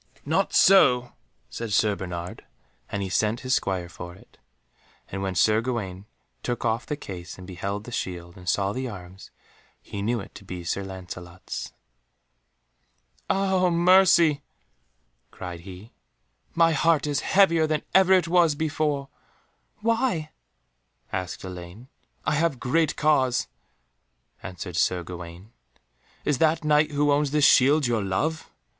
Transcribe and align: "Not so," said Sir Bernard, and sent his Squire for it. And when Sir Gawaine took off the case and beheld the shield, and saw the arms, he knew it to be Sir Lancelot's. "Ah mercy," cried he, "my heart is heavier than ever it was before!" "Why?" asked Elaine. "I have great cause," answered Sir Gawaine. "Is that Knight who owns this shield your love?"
"Not 0.25 0.51
so," 0.51 1.11
said 1.51 1.71
Sir 1.71 1.95
Bernard, 1.95 2.43
and 2.89 3.13
sent 3.13 3.41
his 3.41 3.53
Squire 3.53 3.87
for 3.87 4.15
it. 4.15 4.39
And 5.09 5.21
when 5.21 5.35
Sir 5.35 5.61
Gawaine 5.61 6.07
took 6.41 6.65
off 6.65 6.87
the 6.87 6.95
case 6.97 7.37
and 7.37 7.45
beheld 7.45 7.83
the 7.83 7.91
shield, 7.91 8.35
and 8.35 8.49
saw 8.49 8.73
the 8.73 8.89
arms, 8.89 9.29
he 9.79 10.01
knew 10.01 10.19
it 10.19 10.33
to 10.33 10.43
be 10.43 10.63
Sir 10.63 10.83
Lancelot's. 10.83 11.71
"Ah 13.29 13.69
mercy," 13.69 14.41
cried 15.29 15.59
he, 15.59 15.91
"my 16.55 16.71
heart 16.71 17.05
is 17.05 17.19
heavier 17.19 17.67
than 17.67 17.83
ever 17.93 18.13
it 18.13 18.27
was 18.27 18.55
before!" 18.55 19.07
"Why?" 19.81 20.31
asked 21.13 21.43
Elaine. 21.43 21.89
"I 22.25 22.33
have 22.33 22.59
great 22.59 22.95
cause," 22.95 23.45
answered 24.41 24.77
Sir 24.77 25.03
Gawaine. 25.03 25.51
"Is 26.25 26.39
that 26.39 26.63
Knight 26.63 26.89
who 26.89 27.11
owns 27.11 27.29
this 27.29 27.45
shield 27.45 27.85
your 27.85 28.01
love?" 28.03 28.49